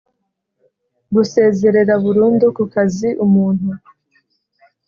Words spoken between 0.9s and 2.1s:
gusezerera